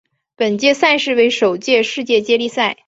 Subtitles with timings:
[0.35, 2.75] 本届赛事为首届世界接力赛。